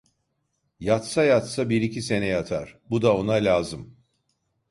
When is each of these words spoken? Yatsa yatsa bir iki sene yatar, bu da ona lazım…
Yatsa 0.79 1.23
yatsa 1.23 1.69
bir 1.69 1.81
iki 1.81 2.01
sene 2.01 2.25
yatar, 2.27 2.79
bu 2.89 3.01
da 3.01 3.15
ona 3.17 3.33
lazım… 3.33 3.97